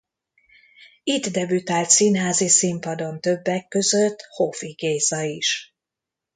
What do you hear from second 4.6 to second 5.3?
Géza